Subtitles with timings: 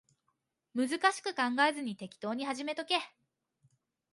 [0.73, 2.95] 難しく考えずに適当に始めとけ